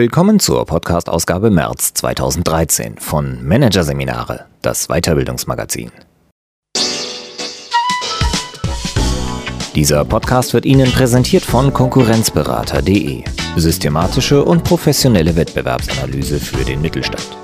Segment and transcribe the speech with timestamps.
[0.00, 5.90] Willkommen zur Podcast-Ausgabe März 2013 von Managerseminare, das Weiterbildungsmagazin.
[9.74, 13.24] Dieser Podcast wird Ihnen präsentiert von Konkurrenzberater.de.
[13.56, 17.36] Systematische und professionelle Wettbewerbsanalyse für den Mittelstand.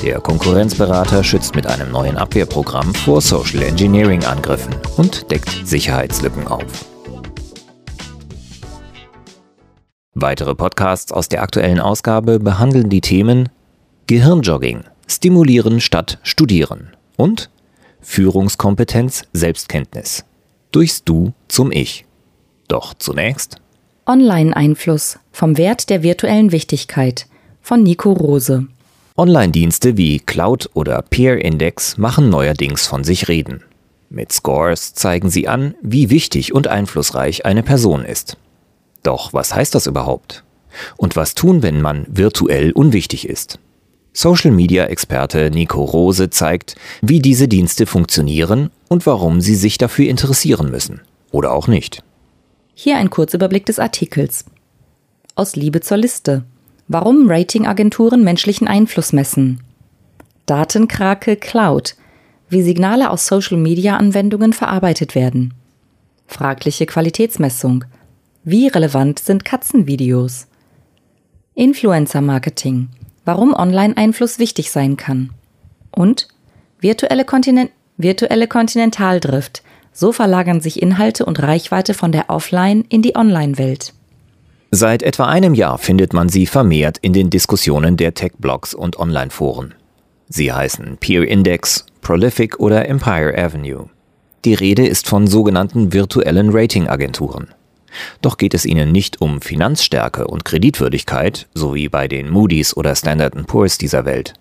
[0.00, 6.62] Der Konkurrenzberater schützt mit einem neuen Abwehrprogramm vor Social Engineering Angriffen und deckt Sicherheitslücken auf.
[10.20, 13.50] Weitere Podcasts aus der aktuellen Ausgabe behandeln die Themen
[14.08, 17.50] Gehirnjogging, Stimulieren statt Studieren und
[18.00, 20.24] Führungskompetenz, Selbstkenntnis.
[20.72, 22.04] Durchs Du zum Ich.
[22.66, 23.60] Doch zunächst
[24.06, 27.28] Online-Einfluss vom Wert der virtuellen Wichtigkeit
[27.62, 28.66] von Nico Rose.
[29.16, 33.62] Online-Dienste wie Cloud oder Peer Index machen neuerdings von sich reden.
[34.10, 38.36] Mit Scores zeigen sie an, wie wichtig und einflussreich eine Person ist.
[39.02, 40.44] Doch was heißt das überhaupt?
[40.96, 43.58] Und was tun, wenn man virtuell unwichtig ist?
[44.12, 50.08] Social Media Experte Nico Rose zeigt, wie diese Dienste funktionieren und warum Sie sich dafür
[50.08, 51.02] interessieren müssen.
[51.30, 52.02] Oder auch nicht.
[52.74, 54.44] Hier ein Kurzüberblick des Artikels.
[55.34, 56.44] Aus Liebe zur Liste.
[56.88, 59.60] Warum Ratingagenturen menschlichen Einfluss messen.
[60.46, 61.94] Datenkrake Cloud.
[62.48, 65.54] Wie Signale aus Social Media Anwendungen verarbeitet werden.
[66.26, 67.84] Fragliche Qualitätsmessung.
[68.50, 70.46] Wie relevant sind Katzenvideos?
[71.54, 72.88] Influencer Marketing.
[73.26, 75.34] Warum Online-Einfluss wichtig sein kann.
[75.90, 76.28] Und
[76.80, 79.62] virtuelle, Kontinent virtuelle Kontinentaldrift.
[79.92, 83.92] So verlagern sich Inhalte und Reichweite von der Offline- in die Online-Welt.
[84.70, 89.74] Seit etwa einem Jahr findet man sie vermehrt in den Diskussionen der Tech-Blogs und Online-Foren.
[90.30, 93.90] Sie heißen Peer Index, Prolific oder Empire Avenue.
[94.46, 97.48] Die Rede ist von sogenannten virtuellen Ratingagenturen.
[98.22, 102.94] Doch geht es ihnen nicht um Finanzstärke und Kreditwürdigkeit, so wie bei den Moody's oder
[102.94, 104.34] Standard Poor's dieser Welt.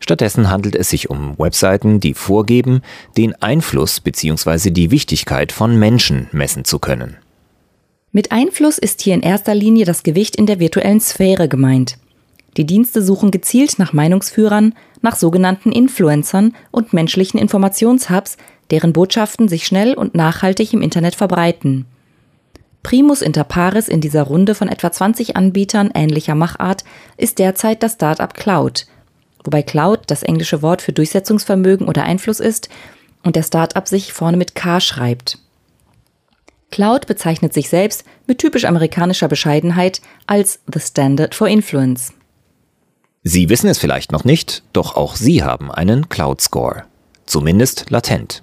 [0.00, 2.82] Stattdessen handelt es sich um Webseiten, die vorgeben,
[3.16, 4.70] den Einfluss bzw.
[4.70, 7.16] die Wichtigkeit von Menschen messen zu können.
[8.10, 11.98] Mit Einfluss ist hier in erster Linie das Gewicht in der virtuellen Sphäre gemeint.
[12.56, 18.36] Die Dienste suchen gezielt nach Meinungsführern, nach sogenannten Influencern und menschlichen Informationshubs,
[18.70, 21.86] deren Botschaften sich schnell und nachhaltig im Internet verbreiten.
[22.82, 26.84] Primus inter pares in dieser Runde von etwa 20 Anbietern ähnlicher Machart
[27.16, 28.86] ist derzeit das Startup Cloud,
[29.44, 32.68] wobei Cloud das englische Wort für Durchsetzungsvermögen oder Einfluss ist
[33.22, 35.38] und der Startup sich vorne mit K schreibt.
[36.70, 42.12] Cloud bezeichnet sich selbst mit typisch amerikanischer Bescheidenheit als The Standard for Influence.
[43.22, 46.84] Sie wissen es vielleicht noch nicht, doch auch Sie haben einen Cloud Score.
[47.26, 48.40] Zumindest latent.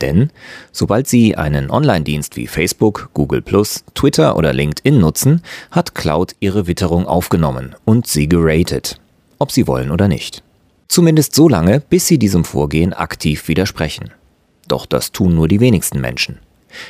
[0.00, 0.30] Denn
[0.72, 3.42] sobald Sie einen Online-Dienst wie Facebook, Google
[3.94, 9.00] Twitter oder LinkedIn nutzen, hat Cloud Ihre Witterung aufgenommen und Sie geratet,
[9.38, 10.42] ob Sie wollen oder nicht.
[10.88, 14.10] Zumindest so lange, bis Sie diesem Vorgehen aktiv widersprechen.
[14.68, 16.38] Doch das tun nur die wenigsten Menschen.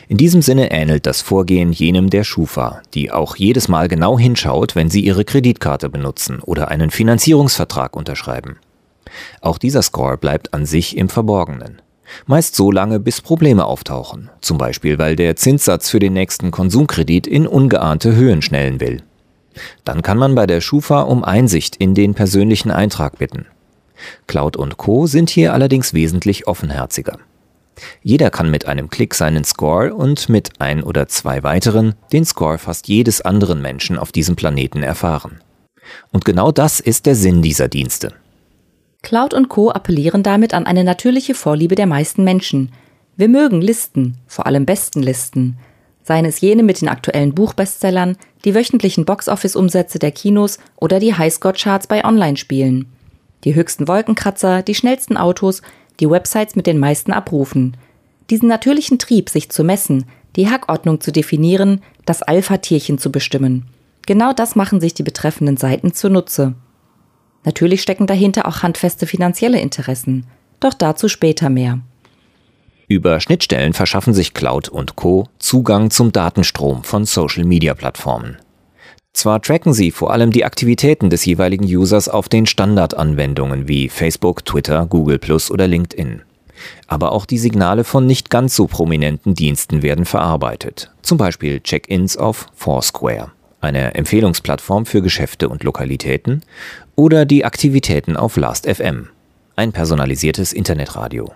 [0.09, 4.75] In diesem Sinne ähnelt das Vorgehen jenem der Schufa, die auch jedes Mal genau hinschaut,
[4.75, 8.57] wenn Sie Ihre Kreditkarte benutzen oder einen Finanzierungsvertrag unterschreiben.
[9.41, 11.81] Auch dieser Score bleibt an sich im Verborgenen.
[12.27, 17.27] Meist so lange, bis Probleme auftauchen, zum Beispiel weil der Zinssatz für den nächsten Konsumkredit
[17.27, 19.03] in ungeahnte Höhen schnellen will.
[19.85, 23.47] Dann kann man bei der Schufa um Einsicht in den persönlichen Eintrag bitten.
[24.27, 27.19] Cloud und Co sind hier allerdings wesentlich offenherziger.
[28.03, 32.59] Jeder kann mit einem Klick seinen Score und mit ein oder zwei weiteren den Score
[32.59, 35.41] fast jedes anderen Menschen auf diesem Planeten erfahren.
[36.11, 38.13] Und genau das ist der Sinn dieser Dienste.
[39.07, 39.71] Cloud und Co.
[39.71, 42.73] appellieren damit an eine natürliche Vorliebe der meisten Menschen.
[43.17, 45.59] Wir mögen Listen, vor allem besten Listen.
[46.03, 51.87] Seien es jene mit den aktuellen Buchbestsellern, die wöchentlichen Boxoffice-Umsätze der Kinos oder die Highscore-Charts
[51.87, 52.87] bei Online-Spielen.
[53.45, 55.63] Die höchsten Wolkenkratzer, die schnellsten Autos,
[56.01, 57.77] die Websites mit den meisten Abrufen.
[58.29, 63.67] Diesen natürlichen Trieb, sich zu messen, die Hackordnung zu definieren, das Alpha-Tierchen zu bestimmen.
[64.05, 66.57] Genau das machen sich die betreffenden Seiten zunutze.
[67.47, 70.27] Natürlich stecken dahinter auch handfeste finanzielle Interessen.
[70.59, 71.79] Doch dazu später mehr.
[72.89, 75.29] Über Schnittstellen verschaffen sich Cloud und Co.
[75.39, 78.37] Zugang zum Datenstrom von Social-Media-Plattformen.
[79.13, 84.45] Zwar tracken sie vor allem die Aktivitäten des jeweiligen Users auf den Standardanwendungen wie Facebook,
[84.45, 86.23] Twitter, Google Plus oder LinkedIn.
[86.89, 92.17] Aber auch die Signale von nicht ganz so prominenten Diensten werden verarbeitet, zum Beispiel Check-ins
[92.17, 93.31] auf Foursquare
[93.67, 96.43] eine Empfehlungsplattform für Geschäfte und Lokalitäten,
[96.95, 99.09] oder die Aktivitäten auf Last.fm,
[99.57, 101.33] ein personalisiertes Internetradio.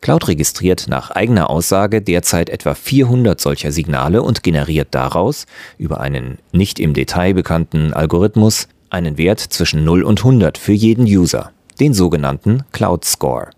[0.00, 5.46] Cloud registriert nach eigener Aussage derzeit etwa 400 solcher Signale und generiert daraus,
[5.78, 11.06] über einen nicht im Detail bekannten Algorithmus, einen Wert zwischen 0 und 100 für jeden
[11.06, 13.50] User, den sogenannten Cloud Score.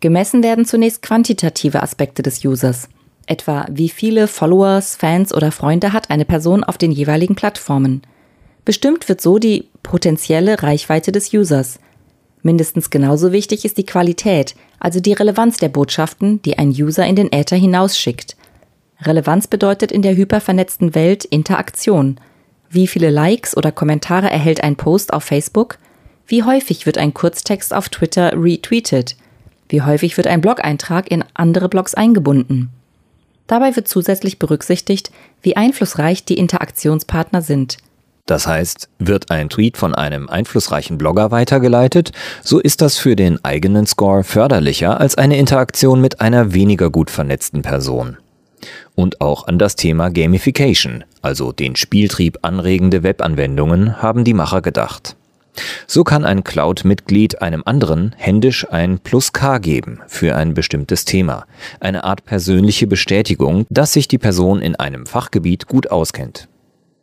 [0.00, 2.88] Gemessen werden zunächst quantitative Aspekte des Users,
[3.26, 8.02] etwa wie viele Followers, Fans oder Freunde hat eine Person auf den jeweiligen Plattformen.
[8.64, 11.78] Bestimmt wird so die potenzielle Reichweite des Users.
[12.42, 17.16] Mindestens genauso wichtig ist die Qualität, also die Relevanz der Botschaften, die ein User in
[17.16, 18.36] den Äther hinausschickt.
[19.00, 22.18] Relevanz bedeutet in der hypervernetzten Welt Interaktion.
[22.70, 25.78] Wie viele Likes oder Kommentare erhält ein Post auf Facebook?
[26.26, 29.16] Wie häufig wird ein Kurztext auf Twitter retweetet?
[29.68, 32.70] Wie häufig wird ein Blog-Eintrag in andere Blogs eingebunden?
[33.46, 35.10] Dabei wird zusätzlich berücksichtigt,
[35.42, 37.78] wie einflussreich die Interaktionspartner sind.
[38.26, 42.10] Das heißt, wird ein Tweet von einem einflussreichen Blogger weitergeleitet,
[42.42, 47.08] so ist das für den eigenen Score förderlicher als eine Interaktion mit einer weniger gut
[47.08, 48.16] vernetzten Person.
[48.96, 55.14] Und auch an das Thema Gamification, also den Spieltrieb anregende Webanwendungen, haben die Macher gedacht.
[55.86, 61.46] So kann ein Cloud-Mitglied einem anderen händisch ein Plus K geben für ein bestimmtes Thema,
[61.80, 66.48] eine Art persönliche Bestätigung, dass sich die Person in einem Fachgebiet gut auskennt.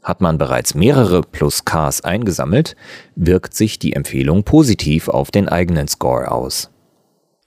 [0.03, 2.75] Hat man bereits mehrere Plus Ks eingesammelt,
[3.15, 6.69] wirkt sich die Empfehlung positiv auf den eigenen Score aus.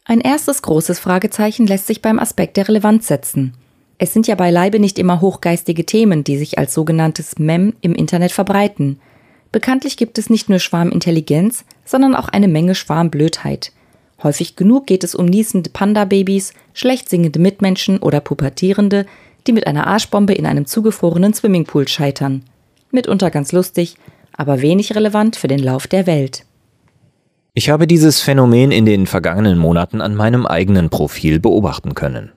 [0.04, 3.54] Ein erstes großes Fragezeichen lässt sich beim Aspekt der Relevanz setzen.
[3.98, 8.32] Es sind ja beileibe nicht immer hochgeistige Themen, die sich als sogenanntes Mem im Internet
[8.32, 9.00] verbreiten.
[9.56, 13.72] Bekanntlich gibt es nicht nur Schwarmintelligenz, sondern auch eine Menge Schwarmblödheit.
[14.22, 19.06] Häufig genug geht es um niesende Panda-Babys, schlecht singende Mitmenschen oder Pubertierende,
[19.46, 22.42] die mit einer Arschbombe in einem zugefrorenen Swimmingpool scheitern.
[22.90, 23.96] Mitunter ganz lustig,
[24.36, 26.44] aber wenig relevant für den Lauf der Welt.
[27.54, 32.30] Ich habe dieses Phänomen in den vergangenen Monaten an meinem eigenen Profil beobachten können.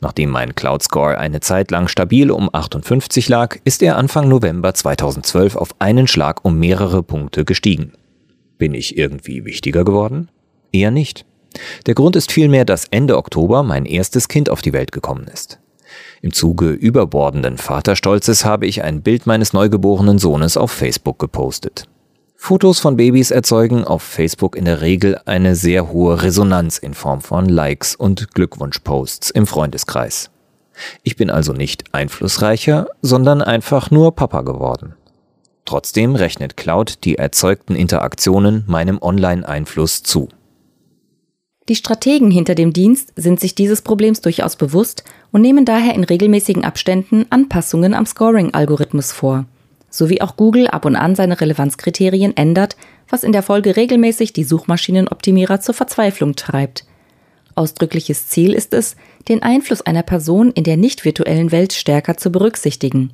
[0.00, 4.74] Nachdem mein Cloud Score eine Zeit lang stabil um 58 lag, ist er Anfang November
[4.74, 7.92] 2012 auf einen Schlag um mehrere Punkte gestiegen.
[8.58, 10.28] Bin ich irgendwie wichtiger geworden?
[10.72, 11.24] Eher nicht.
[11.86, 15.58] Der Grund ist vielmehr, dass Ende Oktober mein erstes Kind auf die Welt gekommen ist.
[16.22, 21.88] Im Zuge überbordenden Vaterstolzes habe ich ein Bild meines neugeborenen Sohnes auf Facebook gepostet.
[22.44, 27.20] Fotos von Babys erzeugen auf Facebook in der Regel eine sehr hohe Resonanz in Form
[27.20, 30.28] von Likes und Glückwunschposts im Freundeskreis.
[31.04, 34.96] Ich bin also nicht einflussreicher, sondern einfach nur Papa geworden.
[35.66, 40.28] Trotzdem rechnet Cloud die erzeugten Interaktionen meinem Online-Einfluss zu.
[41.68, 46.02] Die Strategen hinter dem Dienst sind sich dieses Problems durchaus bewusst und nehmen daher in
[46.02, 49.46] regelmäßigen Abständen Anpassungen am Scoring-Algorithmus vor
[49.92, 52.76] sowie auch Google ab und an seine Relevanzkriterien ändert,
[53.08, 56.84] was in der Folge regelmäßig die Suchmaschinenoptimierer zur Verzweiflung treibt.
[57.54, 58.96] Ausdrückliches Ziel ist es,
[59.28, 63.12] den Einfluss einer Person in der nicht virtuellen Welt stärker zu berücksichtigen.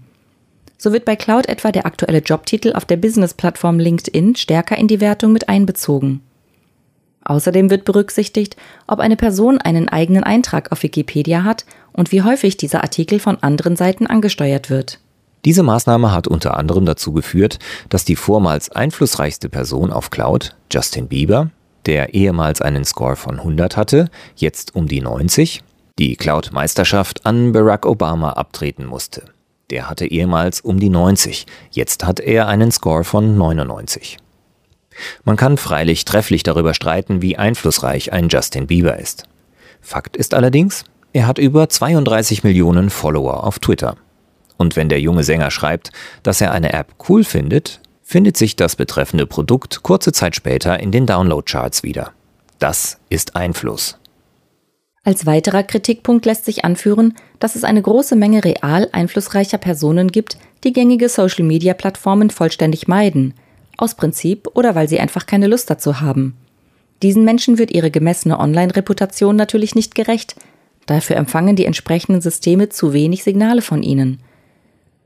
[0.78, 5.00] So wird bei Cloud etwa der aktuelle Jobtitel auf der Business-Plattform LinkedIn stärker in die
[5.00, 6.20] Wertung mit einbezogen.
[7.25, 12.56] Außerdem wird berücksichtigt, ob eine Person einen eigenen Eintrag auf Wikipedia hat und wie häufig
[12.56, 15.00] dieser Artikel von anderen Seiten angesteuert wird.
[15.44, 17.58] Diese Maßnahme hat unter anderem dazu geführt,
[17.88, 21.50] dass die vormals einflussreichste Person auf Cloud, Justin Bieber,
[21.87, 25.62] der ehemals einen Score von 100 hatte, jetzt um die 90,
[25.99, 29.25] die Cloud-Meisterschaft an Barack Obama abtreten musste.
[29.71, 34.18] Der hatte ehemals um die 90, jetzt hat er einen Score von 99.
[35.25, 39.25] Man kann freilich trefflich darüber streiten, wie einflussreich ein Justin Bieber ist.
[39.80, 43.97] Fakt ist allerdings, er hat über 32 Millionen Follower auf Twitter.
[44.59, 45.91] Und wenn der junge Sänger schreibt,
[46.23, 50.93] dass er eine App cool findet, findet sich das betreffende Produkt kurze Zeit später in
[50.93, 52.12] den Download-Charts wieder.
[52.59, 53.99] Das ist Einfluss.
[55.05, 60.37] Als weiterer Kritikpunkt lässt sich anführen, dass es eine große Menge real einflussreicher Personen gibt,
[60.65, 63.35] die gängige Social-Media-Plattformen vollständig meiden,
[63.77, 66.37] aus Prinzip oder weil sie einfach keine Lust dazu haben.
[67.03, 70.35] Diesen Menschen wird ihre gemessene Online-Reputation natürlich nicht gerecht,
[70.87, 74.19] dafür empfangen die entsprechenden Systeme zu wenig Signale von ihnen.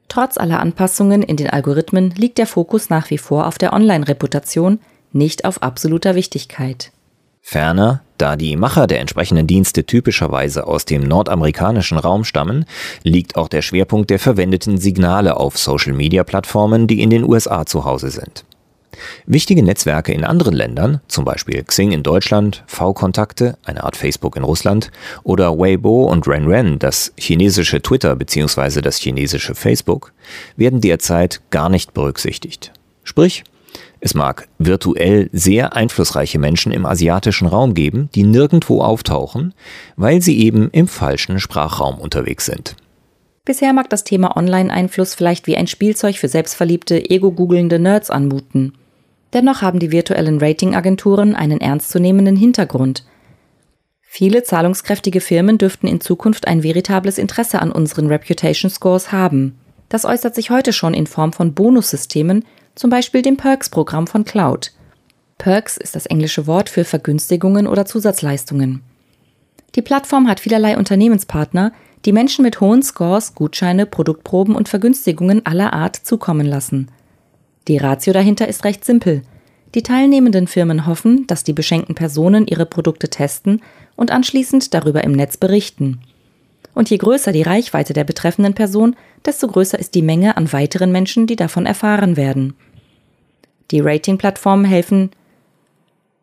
[0.09, 4.79] Trotz aller Anpassungen in den Algorithmen liegt der Fokus nach wie vor auf der Online-Reputation,
[5.13, 6.93] nicht auf absoluter Wichtigkeit.
[7.41, 12.67] Ferner, da die Macher der entsprechenden Dienste typischerweise aus dem nordamerikanischen Raum stammen,
[13.03, 18.11] liegt auch der Schwerpunkt der verwendeten Signale auf Social-Media-Plattformen, die in den USA zu Hause
[18.11, 18.45] sind.
[19.27, 24.45] Wichtige Netzwerke in anderen Ländern, zum Beispiel Xing in Deutschland, V-Kontakte, eine Art Facebook in
[24.45, 24.91] Russland,
[25.23, 28.81] oder Weibo und Renren, das chinesische Twitter bzw.
[28.81, 30.13] das chinesische Facebook,
[30.57, 32.73] werden derzeit gar nicht berücksichtigt.
[33.05, 33.45] Sprich,
[34.01, 39.55] es mag virtuell sehr einflussreiche Menschen im asiatischen Raum geben, die nirgendwo auftauchen,
[39.97, 42.75] weil sie eben im falschen Sprachraum unterwegs sind.
[43.45, 48.75] Bisher mag das Thema Online-Einfluss vielleicht wie ein Spielzeug für selbstverliebte, ego-googelnde Nerds anmuten.
[49.33, 53.05] Dennoch haben die virtuellen Ratingagenturen einen ernstzunehmenden Hintergrund.
[54.03, 59.59] Viele zahlungskräftige Firmen dürften in Zukunft ein veritables Interesse an unseren Reputation Scores haben.
[59.89, 64.73] Das äußert sich heute schon in Form von Bonussystemen, zum Beispiel dem Perks-Programm von Cloud.
[65.39, 68.83] Perks ist das englische Wort für Vergünstigungen oder Zusatzleistungen.
[69.75, 71.73] Die Plattform hat vielerlei Unternehmenspartner,
[72.05, 76.91] die Menschen mit hohen Scores Gutscheine, Produktproben und Vergünstigungen aller Art zukommen lassen.
[77.69, 79.23] Die Ratio dahinter ist recht simpel.
[79.75, 83.63] Die teilnehmenden Firmen hoffen, dass die beschenkten Personen ihre Produkte testen
[83.97, 86.01] und anschließend darüber im Netz berichten.
[86.75, 90.93] Und je größer die Reichweite der betreffenden Person, desto größer ist die Menge an weiteren
[90.93, 92.55] Menschen, die davon erfahren werden.
[93.71, 95.11] Die Rating-Plattformen helfen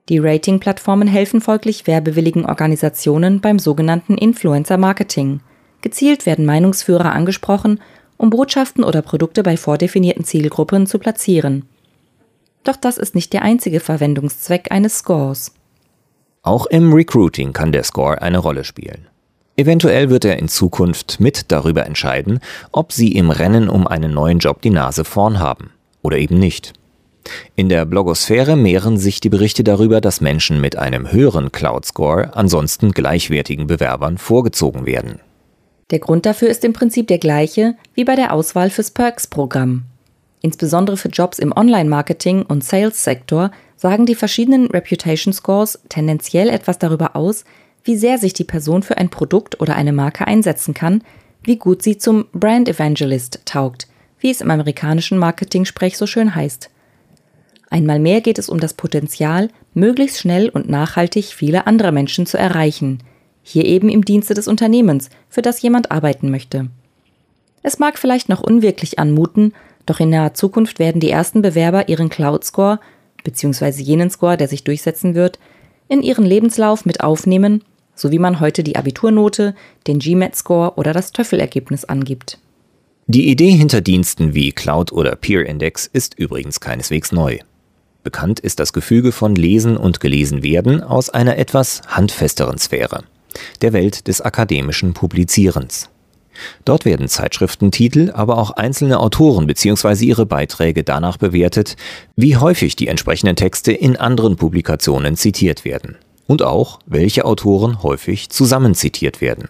[0.10, 5.42] die Rating-Plattformen helfen folglich werbewilligen Organisationen beim sogenannten Influencer-Marketing.
[5.82, 7.80] Gezielt werden Meinungsführer angesprochen,
[8.20, 11.64] um Botschaften oder Produkte bei vordefinierten Zielgruppen zu platzieren.
[12.66, 15.54] Doch das ist nicht der einzige Verwendungszweck eines Scores.
[16.44, 19.08] Auch im Recruiting kann der Score eine Rolle spielen.
[19.56, 22.40] Eventuell wird er in Zukunft mit darüber entscheiden,
[22.72, 25.72] ob Sie im Rennen um einen neuen Job die Nase vorn haben
[26.02, 26.74] oder eben nicht.
[27.56, 32.92] In der Blogosphäre mehren sich die Berichte darüber, dass Menschen mit einem höheren Cloud-Score ansonsten
[32.92, 35.20] gleichwertigen Bewerbern vorgezogen werden.
[35.92, 39.84] Der Grund dafür ist im Prinzip der gleiche wie bei der Auswahl fürs Perks-Programm.
[40.42, 47.16] Insbesondere für Jobs im Online-Marketing und Sales-Sektor sagen die verschiedenen Reputation Scores tendenziell etwas darüber
[47.16, 47.44] aus,
[47.84, 51.04] wie sehr sich die Person für ein Produkt oder eine Marke einsetzen kann,
[51.44, 53.88] wie gut sie zum Brand Evangelist taugt,
[54.20, 56.70] wie es im amerikanischen Marketing-Sprech so schön heißt.
[57.70, 62.38] Einmal mehr geht es um das Potenzial, möglichst schnell und nachhaltig viele andere Menschen zu
[62.38, 63.00] erreichen,
[63.50, 66.68] hier eben im Dienste des Unternehmens, für das jemand arbeiten möchte.
[67.64, 69.54] Es mag vielleicht noch unwirklich anmuten,
[69.86, 72.80] doch in naher Zukunft werden die ersten Bewerber ihren Cloud Score
[73.24, 73.82] bzw.
[73.82, 75.40] jenen Score, der sich durchsetzen wird,
[75.88, 77.64] in ihren Lebenslauf mit aufnehmen,
[77.96, 79.56] so wie man heute die Abiturnote,
[79.88, 82.40] den GMAT-Score oder das TOEFL-Ergebnis angibt.
[83.08, 87.40] Die Idee hinter Diensten wie Cloud oder Peer Index ist übrigens keineswegs neu.
[88.04, 93.04] Bekannt ist das Gefüge von Lesen und Gelesen werden aus einer etwas handfesteren Sphäre,
[93.62, 95.90] der Welt des akademischen Publizierens.
[96.66, 100.06] Dort werden Zeitschriftentitel, aber auch einzelne Autoren bzw.
[100.06, 101.76] ihre Beiträge danach bewertet,
[102.16, 108.30] wie häufig die entsprechenden Texte in anderen Publikationen zitiert werden und auch, welche Autoren häufig
[108.30, 109.50] zusammenzitiert werden.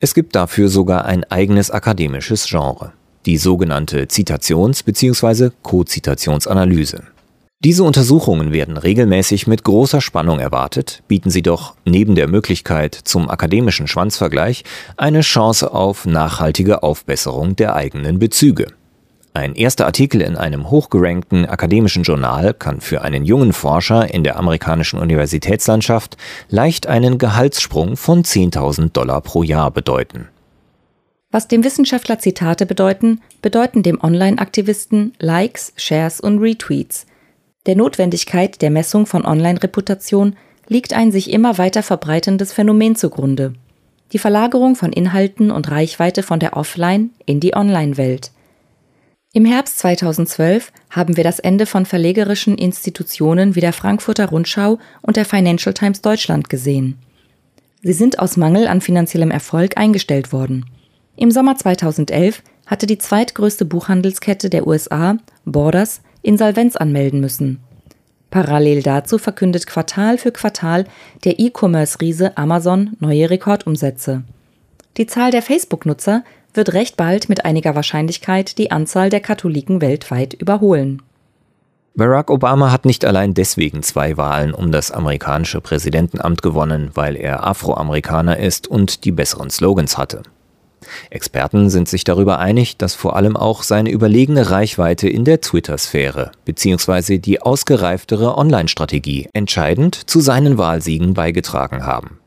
[0.00, 2.92] Es gibt dafür sogar ein eigenes akademisches Genre,
[3.26, 5.50] die sogenannte Zitations- bzw.
[5.62, 7.04] Co-Zitationsanalyse.
[7.64, 13.30] Diese Untersuchungen werden regelmäßig mit großer Spannung erwartet, bieten sie doch neben der Möglichkeit zum
[13.30, 14.64] akademischen Schwanzvergleich
[14.98, 18.66] eine Chance auf nachhaltige Aufbesserung der eigenen Bezüge.
[19.32, 24.36] Ein erster Artikel in einem hochgerankten akademischen Journal kann für einen jungen Forscher in der
[24.36, 26.18] amerikanischen Universitätslandschaft
[26.50, 30.28] leicht einen Gehaltssprung von 10.000 Dollar pro Jahr bedeuten.
[31.30, 37.06] Was dem Wissenschaftler Zitate bedeuten, bedeuten dem Online-Aktivisten Likes, Shares und Retweets–
[37.66, 40.36] der Notwendigkeit der Messung von Online-Reputation
[40.68, 43.54] liegt ein sich immer weiter verbreitendes Phänomen zugrunde.
[44.12, 48.30] Die Verlagerung von Inhalten und Reichweite von der Offline- in die Online-Welt.
[49.32, 55.16] Im Herbst 2012 haben wir das Ende von verlegerischen Institutionen wie der Frankfurter Rundschau und
[55.16, 56.98] der Financial Times Deutschland gesehen.
[57.82, 60.66] Sie sind aus Mangel an finanziellem Erfolg eingestellt worden.
[61.16, 67.60] Im Sommer 2011 hatte die zweitgrößte Buchhandelskette der USA, Borders, Insolvenz anmelden müssen.
[68.30, 70.86] Parallel dazu verkündet Quartal für Quartal
[71.22, 74.24] der E-Commerce-Riese Amazon neue Rekordumsätze.
[74.96, 80.34] Die Zahl der Facebook-Nutzer wird recht bald mit einiger Wahrscheinlichkeit die Anzahl der Katholiken weltweit
[80.34, 81.02] überholen.
[81.96, 87.46] Barack Obama hat nicht allein deswegen zwei Wahlen um das amerikanische Präsidentenamt gewonnen, weil er
[87.46, 90.22] Afroamerikaner ist und die besseren Slogans hatte.
[91.10, 96.32] Experten sind sich darüber einig, dass vor allem auch seine überlegene Reichweite in der Twitter-Sphäre
[96.44, 97.18] bzw.
[97.18, 102.18] die ausgereiftere Online-Strategie entscheidend zu seinen Wahlsiegen beigetragen haben.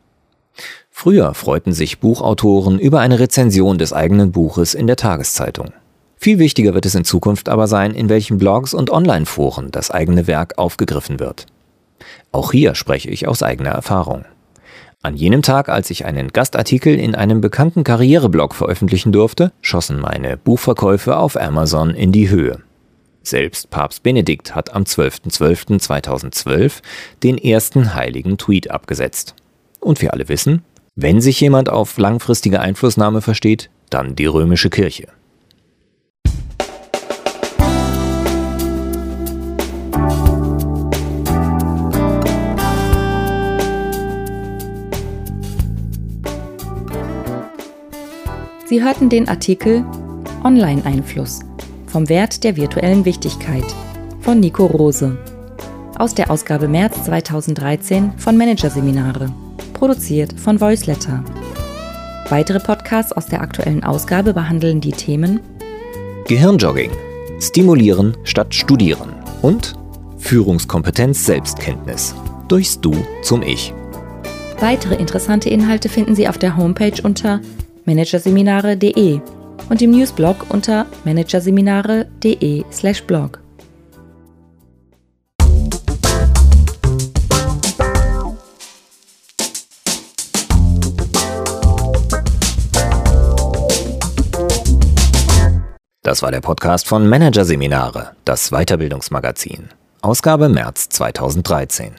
[0.90, 5.72] Früher freuten sich Buchautoren über eine Rezension des eigenen Buches in der Tageszeitung.
[6.16, 10.26] Viel wichtiger wird es in Zukunft aber sein, in welchen Blogs und Online-Foren das eigene
[10.26, 11.46] Werk aufgegriffen wird.
[12.32, 14.26] Auch hier spreche ich aus eigener Erfahrung.
[15.04, 20.38] An jenem Tag, als ich einen Gastartikel in einem bekannten Karriereblog veröffentlichen durfte, schossen meine
[20.38, 22.64] Buchverkäufe auf Amazon in die Höhe.
[23.22, 26.82] Selbst Papst Benedikt hat am 12.12.2012
[27.24, 29.36] den ersten heiligen Tweet abgesetzt.
[29.80, 30.64] Und wir alle wissen,
[30.96, 35.10] wenn sich jemand auf langfristige Einflussnahme versteht, dann die römische Kirche.
[48.70, 49.86] Sie hörten den Artikel
[50.44, 51.40] Online-Einfluss
[51.86, 53.64] vom Wert der virtuellen Wichtigkeit
[54.20, 55.18] von Nico Rose
[55.98, 59.32] aus der Ausgabe März 2013 von Managerseminare,
[59.72, 61.24] produziert von Voiceletter.
[62.28, 65.40] Weitere Podcasts aus der aktuellen Ausgabe behandeln die Themen
[66.28, 66.92] Gehirnjogging,
[67.40, 69.76] Stimulieren statt Studieren und
[70.18, 72.14] Führungskompetenz Selbstkenntnis,
[72.50, 73.74] durchs Du zum Ich.
[74.60, 77.40] Weitere interessante Inhalte finden Sie auf der Homepage unter
[77.88, 79.20] managerseminare.de
[79.70, 83.40] und im Newsblog unter managerseminare.de/blog.
[96.08, 99.68] Das war der Podcast von Managerseminare, das Weiterbildungsmagazin.
[100.02, 101.96] Ausgabe März 2013.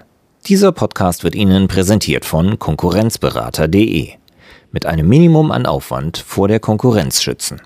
[0.46, 4.14] Dieser Podcast wird Ihnen präsentiert von Konkurrenzberater.de.
[4.78, 7.60] Mit einem Minimum an Aufwand vor der Konkurrenz schützen.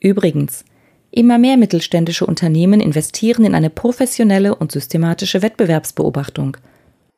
[0.00, 0.64] Übrigens,
[1.10, 6.56] immer mehr mittelständische Unternehmen investieren in eine professionelle und systematische Wettbewerbsbeobachtung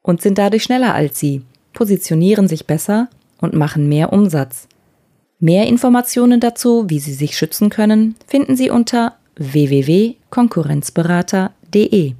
[0.00, 1.42] und sind dadurch schneller als Sie,
[1.74, 4.66] positionieren sich besser und machen mehr Umsatz.
[5.38, 12.14] Mehr Informationen dazu, wie Sie sich schützen können, finden Sie unter www.konkurrenzberater.de.